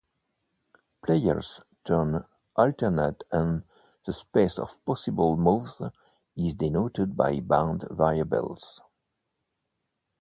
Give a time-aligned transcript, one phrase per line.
[1.05, 3.65] Players' turns alternate and
[4.03, 5.79] the space of possible moves
[6.35, 8.81] is denoted by bound variables.